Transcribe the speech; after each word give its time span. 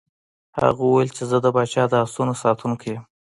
هغه 0.59 0.81
وویل 0.87 1.09
چې 1.17 1.23
زه 1.29 1.37
د 1.41 1.47
پاچا 1.55 1.83
د 1.89 1.93
آسونو 2.05 2.33
ساتونکی 2.43 2.89
یم. 2.95 3.03